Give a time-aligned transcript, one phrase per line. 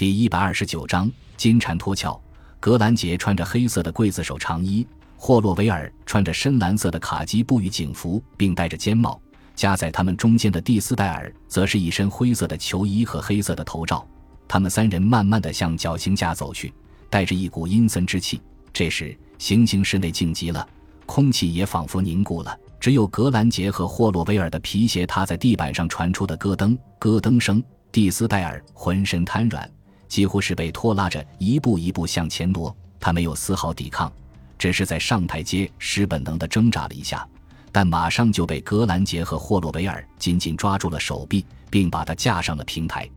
[0.00, 2.18] 第一百二十九章金蝉脱壳。
[2.58, 9.20] 格兰杰穿着黑色的刽子手长衣，霍洛维尔穿着深蓝色的卡其布与警服，并戴着尖帽。
[9.54, 14.02] 夹在他们中间的蒂斯戴尔则是一身灰色的球衣和黑色的头罩。
[14.48, 16.72] 他们三人慢慢地向绞刑架走去，
[17.10, 18.40] 带着一股阴森之气。
[18.72, 20.66] 这时，行刑室内静极了，
[21.04, 27.62] 空气也仿佛凝固了，只有格兰杰和霍洛维尔的皮鞋踏在地板上传出的咯噔咯噔声。
[27.92, 29.68] 蒂斯戴尔浑身瘫软，
[30.10, 32.76] 几乎是被拖拉着一步一步向前挪。
[32.98, 34.12] 他没有丝毫抵抗，
[34.58, 37.26] 只是在上台阶时本能地挣扎了一下，
[37.72, 43.08] 但马上就被格兰杰和霍洛维尔紧紧抓住了手臂，并把他架上了平台。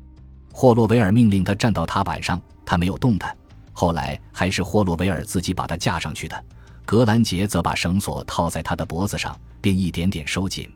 [0.54, 3.36] 霍洛维尔命令他站到踏板上，他没有动弹。
[3.74, 6.44] 后来还是霍洛维尔自己把他架上去的，
[6.86, 10.72] 格兰杰则把绳索套在他的脖子上，并一点点收紧。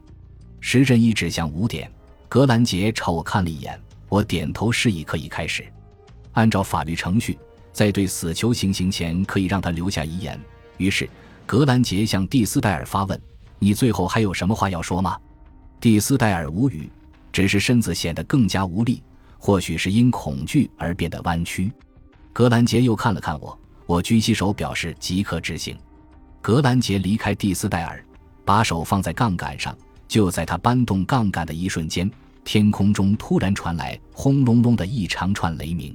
[0.59, 1.89] 时针一指向五点，
[2.27, 3.79] 格兰杰朝我看了一眼。
[4.09, 5.65] 我点头示意可以开始。
[6.37, 7.35] 按照法律程序，
[7.73, 10.39] 在对死囚行刑前可以让他留下遗言。
[10.77, 11.09] 于是，
[11.47, 13.19] 格兰杰向蒂斯戴尔发问
[13.57, 15.17] ：“你最后还有什么话要说吗？”
[15.81, 16.87] 蒂斯戴尔无语，
[17.31, 19.01] 只是身子显得更加无力，
[19.39, 21.71] 或许是因恐惧而变得弯曲。
[22.31, 25.75] 格兰杰又看了看我，我举起手表示即刻执行。
[26.39, 28.05] 格兰杰离开蒂斯戴尔，
[28.45, 29.75] 把手放在杠杆上。
[30.07, 32.09] 就在他搬动杠杆的一瞬间。
[32.45, 35.93] 天空中突然传来轰隆隆的一长串雷鸣，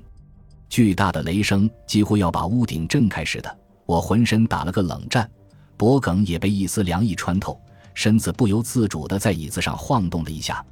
[0.72, 3.58] 巨大的雷声几乎要把屋顶震开似的。
[3.84, 5.30] 我浑身打了个冷战，
[5.76, 7.60] 脖颈也被一丝凉意穿透，
[7.92, 10.64] 身子不由自主地在椅子上晃动了一下。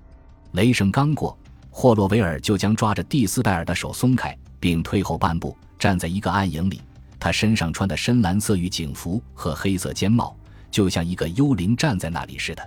[0.52, 6.80] 雷声刚过，霍洛维尔就将抓着蒂斯戴尔的手松开，并退后半步，站在一个暗影里。
[7.18, 10.34] 他身上穿的深蓝色狱警服和黑色尖帽，
[10.70, 12.66] 就像一个幽灵站在那里似的。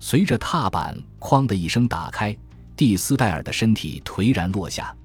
[0.00, 2.34] 随着踏板“哐”的一声打开，
[2.74, 4.96] 蒂斯戴尔的身体颓然落下。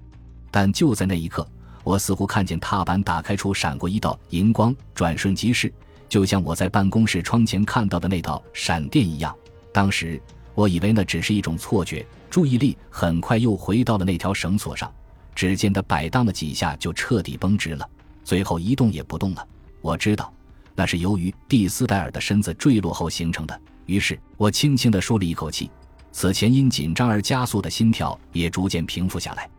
[0.50, 1.46] 但就在那一刻，
[1.88, 5.74] 我似乎看见踏板打开处闪过一道银光，转瞬即逝，
[6.10, 9.34] 就像我在办公室窗前看到的那道闪电一样。
[9.72, 10.22] 当时
[10.54, 14.94] 我以为那只是一种错觉，注意力很快又回到了那条绳索上。
[15.34, 17.90] 只见它摆荡了几下，就彻底绷直了，
[18.22, 19.48] 最后一动也不动了。
[19.80, 20.34] 我知道，
[20.76, 23.58] 那是由于蒂斯戴尔的身子坠落后形成的。
[23.86, 25.72] 于是我轻轻地舒了一口气，
[26.12, 29.50] 此前因紧张而加速的心跳也逐渐平复下来。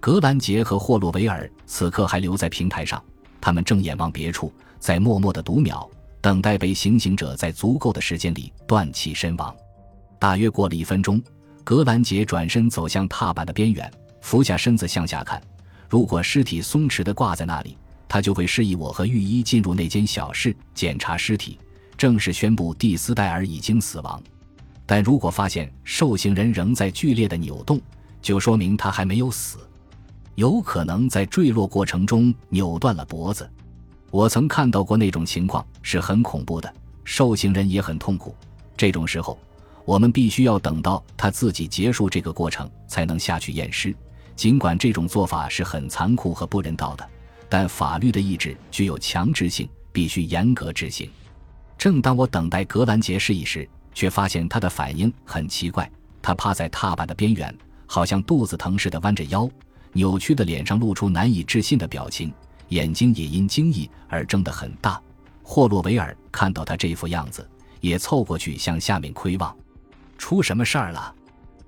[0.00, 3.02] 格兰杰和霍洛维尔此刻还留在平台上，
[3.38, 5.88] 他们正眼望别处，在默默地读秒，
[6.22, 9.54] 等待被行刑者在足够的时间里断气身亡。
[10.18, 11.22] 大约过了一分钟，
[11.62, 15.40] 格兰杰转身走向踏板的边缘，俯下身子向下看。
[15.86, 17.76] 如果尸体松弛地挂在那里，
[18.08, 21.58] 他就会示意我和御医进入那间小室检查尸体。
[21.98, 24.22] 正式宣布蒂斯戴尔已经死亡，
[24.86, 27.78] 但如果发现受刑人仍在剧烈的扭动，
[28.22, 29.58] 就说明他还没有死，
[30.40, 33.46] 有可能在坠落过程中扭断了脖子。
[34.10, 36.74] 我曾看到过那种情况，是很恐怖的，
[37.04, 38.34] 受刑人也很痛苦。
[38.74, 39.38] 这种时候，
[39.84, 43.94] 我们必须要等到他自己结束这个过程，才能下去验尸。
[44.34, 47.06] 尽管这种做法是很残酷和不人道的，
[47.46, 51.10] 但法律的意志具有强制性，必须严格执行。
[51.76, 55.90] 正当我等待格兰杰示意时，却发现他的反应很奇怪。
[56.22, 59.46] 他趴在踏板的边缘，好像肚子疼似的弯着腰，
[59.92, 62.32] 扭曲的脸上露出难以置信的表情，
[62.68, 65.00] 眼睛也因惊异而睁得很大。
[65.42, 67.48] 霍洛维尔看到他这副样子，
[67.80, 69.56] 也凑过去向下面窥望。
[70.16, 71.14] 出什么事儿了？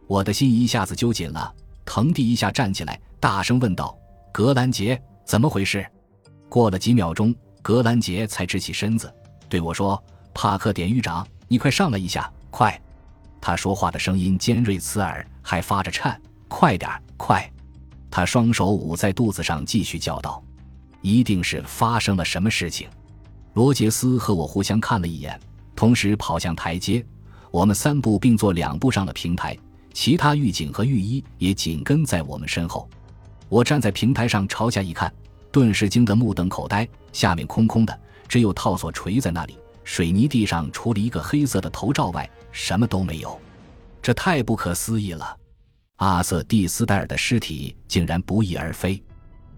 [0.06, 1.52] 我的心一下子揪紧了，
[1.84, 3.96] 腾地一下站起来，大声问道
[4.30, 5.84] ：“格兰杰，怎么回事？”
[6.48, 9.12] 过了几秒钟，格兰杰才直起身子。
[9.48, 10.02] 对我说
[10.34, 12.80] ：“帕克典狱长，你快上来一下，快！”
[13.40, 16.20] 他说话的声音尖锐刺耳，还发着颤。
[16.46, 17.50] “快点，快！”
[18.12, 20.44] 他双手捂在肚子上，继续叫道
[21.00, 22.86] ：“一定是发生了什么事情。”
[23.54, 25.40] 罗杰斯和我互相看了一眼，
[25.74, 27.02] 同时跑向台阶。
[27.50, 29.56] 我们三步并作两步上了平台，
[29.94, 32.86] 其他狱警和狱医也紧跟在我们身后。
[33.48, 35.10] 我站在平台上朝下一看，
[35.50, 37.98] 顿时惊得目瞪口呆，下面空空的。
[38.28, 43.40] 只有套索垂在那里，水泥地上除了一个黑色的头罩外，什么都没有。
[44.02, 45.36] 这太不可思议了！
[46.02, 49.00] 阿瑟·蒂斯戴尔的尸体竟然不翼而飞。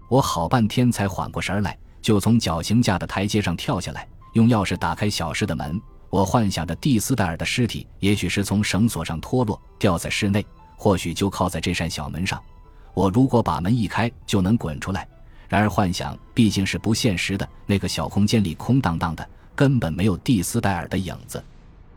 [0.07, 5.81] 我好半天才缓过神来，就从绞刑架的台阶上跳下来，用钥匙打开小室的门。
[6.11, 10.45] 我幻想着蒂斯戴尔的尸体也许是从绳索上脱落，掉在室内，
[10.77, 12.39] 或许就靠在这扇小门上。
[12.93, 15.07] 我如果把门一开，就能滚出来。
[15.49, 17.49] 然而，幻想毕竟是不现实的。
[17.65, 21.43] 那个小空间里空荡荡的，根本没有蒂斯戴尔的影子。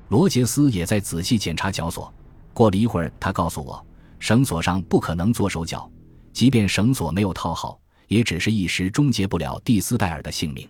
[0.08, 2.10] 罗杰斯也在仔细检查绞索。
[2.54, 3.86] 过了一会儿，他告诉我，
[4.18, 5.90] 绳索上不可能做手脚，
[6.32, 10.68] 即便绳索没有套好，也只是一时终结不了蒂斯戴尔的性命。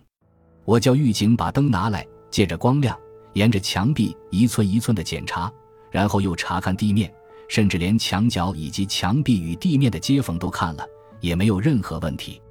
[0.65, 2.97] 我叫狱警把灯拿来，借着光亮，
[3.33, 5.51] 沿着墙壁一寸一寸的检查，
[5.89, 7.11] 然后又查看地面，
[7.47, 10.85] 甚至连墙角以及墙壁与地面的接缝都看了，
[11.19, 12.41] 也没有任何问题。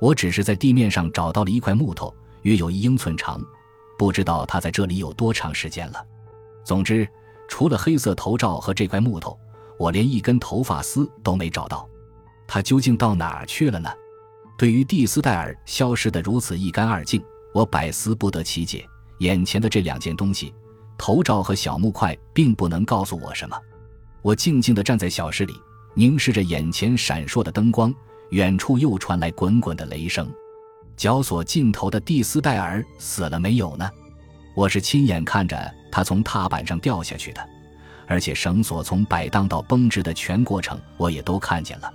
[0.00, 3.40] 我只是在地面上找到了一块木头，约有一英寸长，
[3.98, 6.02] 不知道它在这里有多长时间了。
[6.64, 7.06] 总之，
[7.48, 9.38] 除了黑色头罩和这块木头，
[9.78, 11.88] 我连一根头发丝都没找到。
[12.46, 13.88] 他究竟到哪儿去了呢？
[14.56, 17.22] 对于蒂斯戴尔消失得如此一干二净，
[17.54, 18.84] 我百思不得其解。
[19.18, 20.52] 眼前的这两件东西，
[20.96, 23.56] 头罩和小木块，并不能告诉我什么。
[24.22, 25.54] 我静静地站在小室里，
[25.94, 27.94] 凝视着眼前闪烁的灯光。
[28.30, 30.30] 远处又传来滚滚的雷声。
[30.96, 33.88] 绞索尽头的蒂斯戴尔死了没有呢？
[34.54, 35.58] 我是亲眼看着
[35.90, 37.40] 他从踏板上掉下去的，
[38.08, 41.92] 而且绳索从摆荡到绷直的全过程，我也都看见了。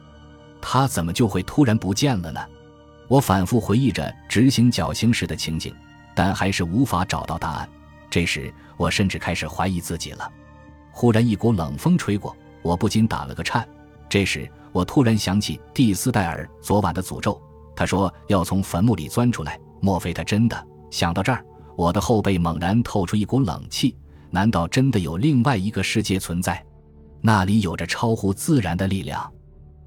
[0.61, 2.39] 他怎么就会突然不见了呢？
[3.09, 5.75] 我反复回忆着执行绞刑时的情景。
[6.15, 7.67] 但还是无法找到答案。
[8.07, 10.31] 这时，我甚至开始怀疑自己了。
[10.91, 13.67] 忽然，一股冷风吹过，我不禁打了个颤。
[14.07, 17.41] 这时，我突然想起蒂斯戴尔昨晚的诅咒。
[17.75, 20.67] 他说要从坟墓里钻出来，莫非他真的？
[20.91, 21.43] 想到这儿，
[21.75, 23.97] 我的后背猛然透出一股冷气。
[24.33, 26.65] 难道真的有另外一个世界存在？
[27.21, 29.31] 那里有着超乎自然的力量？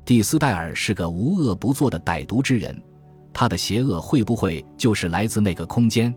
[0.04, 2.81] 蒂斯戴尔是个无恶不作的歹毒之人。
[3.34, 6.14] 他的邪恶会不会就是来自那个空间？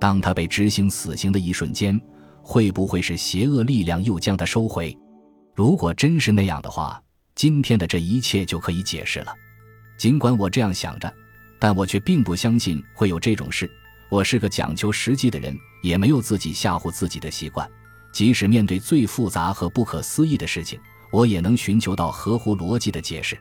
[0.00, 1.98] 当他被执行死刑的一瞬间，
[2.42, 4.98] 会不会是邪恶力量又将他收回？
[5.54, 7.00] 如果真是那样的话，
[7.36, 9.32] 今天的这一切就可以解释了。
[9.96, 11.10] 尽管我这样想着，
[11.60, 13.70] 但我却并不相信会有这种事。
[14.10, 17.70] 我是个讲究实际的人，也没有自己吓唬自己的习惯。
[18.10, 20.80] 即使面对最复杂和不可思议的事情，
[21.12, 23.38] 我也能寻求到合乎逻辑的解释。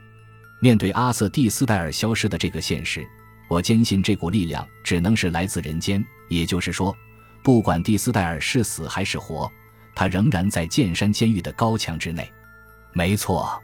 [0.59, 3.03] 面对阿瑟·蒂斯戴尔消失的这个现实，
[3.49, 6.05] 我坚信这股力量只能是来自人间。
[6.27, 6.95] 也就是说，
[7.41, 9.51] 不管蒂斯戴尔是死还是活，
[9.95, 12.31] 他仍然在剑山监狱的高墙之内。
[12.93, 13.59] 没错，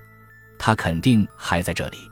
[0.57, 2.09] 他肯定还在这里。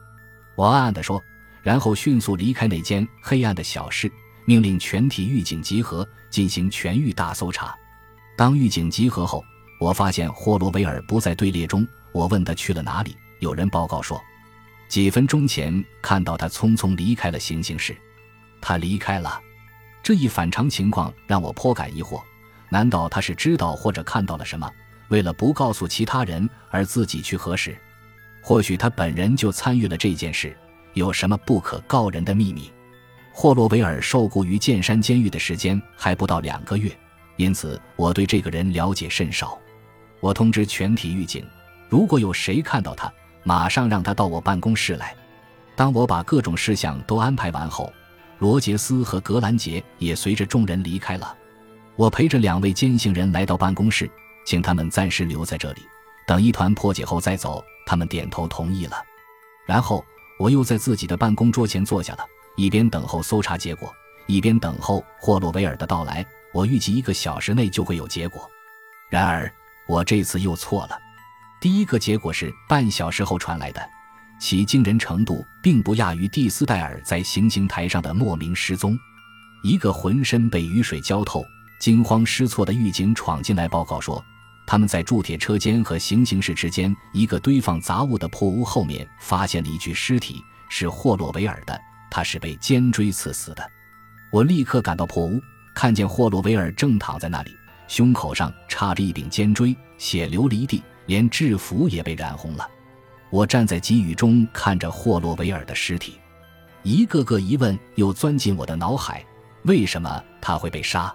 [0.56, 1.20] 我暗暗地说，
[1.64, 4.12] 然后迅速离开那间黑暗的小室，
[4.46, 7.76] 命令全体狱警集合，进行全狱大搜查。
[8.36, 9.44] 当狱警集合后，
[9.80, 11.88] 我发现霍罗维尔不在队列中。
[12.12, 14.22] 我问他去了哪里，有人报告说。
[14.88, 17.96] 几分钟前看到他匆匆离开了行刑室，
[18.62, 19.42] 他离开了，
[20.04, 22.22] 这一反常情况让我颇感疑惑。
[22.70, 24.70] 难道他是知道或者看到了什么，
[25.08, 27.76] 为了不告诉其他人而自己去核实？
[28.42, 30.56] 或许他本人就参与了这件事，
[30.94, 32.72] 有什么不可告人的秘密？
[33.34, 36.96] 霍洛维尔受雇于剑山监狱的时间还不到两个月，
[37.36, 39.60] 因此我对这个人了解甚少。
[40.20, 41.46] 我通知全体狱警，
[41.90, 43.12] 如果有谁看到他。
[43.46, 45.14] 马上让他到我办公室来。
[45.76, 47.92] 当我把各种事项都安排完后，
[48.40, 51.36] 罗杰斯和格兰杰也随着众人离开了。
[51.98, 54.10] 我陪着两位监刑人来到办公室，
[54.46, 55.82] 请他们暂时留在这里，
[56.26, 57.62] 等一团破解后再走。
[57.86, 58.96] 他们点头同意了。
[59.66, 60.06] 然后
[60.40, 63.94] 我又在自己的办公桌前坐下了，一边等候搜查结果，
[64.28, 66.26] 一边等候霍洛维尔的到来。
[66.54, 68.50] 我预计一个小时内就会有结果。
[69.10, 69.52] 然而
[69.88, 70.98] 我这次又错了。
[71.60, 73.82] 第一个结果是半小时后传来的，
[74.40, 78.98] 其惊人程度并不亚于蒂斯戴尔在行刑台上的莫名失踪。
[79.64, 81.44] 一个浑身被雨水浇透、
[81.80, 84.24] 惊慌失措的狱警闯进来报告说，
[84.68, 91.80] 他们在铸铁车间和行刑室之间一个堆放杂物的破屋后面发现了一具尸体，是霍洛维尔的，
[92.14, 93.72] 他是被尖锥刺死的。
[94.32, 95.42] 我立刻赶到破屋，
[95.74, 100.84] 看见霍洛维尔正躺在那里，胸口上插着一柄尖锥，血流离地。
[101.08, 102.66] 连制服也被染红了。
[103.30, 106.18] 我站在急雨中看着霍洛维尔的尸体，
[106.82, 109.22] 一个个疑问又钻进我的脑海：
[109.64, 111.14] 为什么他会被杀？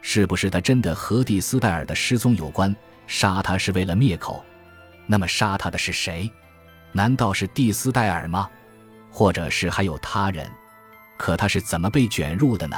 [0.00, 2.74] 是不是他真的和蒂斯戴尔的失踪有关？
[3.06, 4.42] 杀他是为了灭口？
[5.06, 6.30] 那么杀他的是谁？
[6.92, 8.48] 难道是蒂斯戴尔吗？
[9.18, 10.48] 或者是还有他人？
[11.16, 12.76] 可他是怎么被卷入的呢？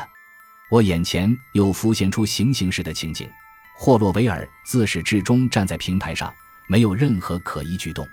[0.71, 3.29] 我眼前又浮现出行刑时的情景。
[3.77, 6.33] 霍洛维尔自始至终站在平台上，
[6.67, 8.09] 没有任何可疑举动。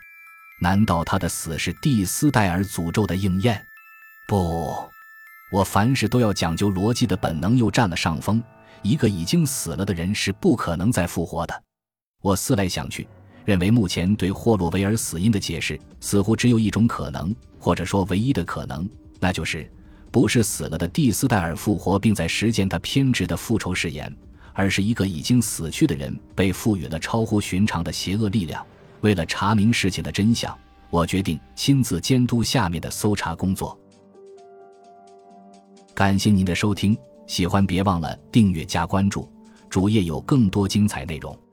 [0.60, 3.66] 难道他的死是蒂斯戴尔诅咒的应验？
[4.28, 4.76] 不，
[5.54, 8.44] 我凡事都要讲究逻辑的本能又占了上风。
[8.82, 11.64] 一个已经死了的人是不可能再复活的。
[12.22, 13.08] 我思来想去，
[13.48, 18.86] 认为目前对霍洛维尔死因的解释似乎只有一种可能，或者说唯一的可能，
[19.22, 19.72] 那就是
[20.12, 24.14] 不是死了的蒂斯戴尔复活，并在实践他偏执的复仇誓言。
[24.52, 28.66] 而是一个已经死去的人被赋予了超乎寻常的邪恶力量。
[29.02, 30.54] 为了查明事情的真相，
[30.90, 33.80] 我决定亲自监督下面的搜查工作。
[35.94, 39.32] 感谢您的收听，喜欢别忘了订阅加关注，
[39.70, 41.47] 主页有更多精彩内容。